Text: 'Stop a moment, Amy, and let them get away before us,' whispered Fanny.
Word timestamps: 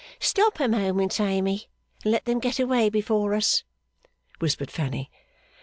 'Stop 0.19 0.59
a 0.59 0.67
moment, 0.67 1.19
Amy, 1.19 1.69
and 2.03 2.11
let 2.11 2.25
them 2.25 2.39
get 2.39 2.59
away 2.59 2.89
before 2.89 3.35
us,' 3.35 3.61
whispered 4.39 4.71
Fanny. 4.71 5.11